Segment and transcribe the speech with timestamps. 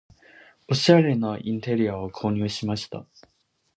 [0.67, 3.05] おしゃれなインテリアを購入した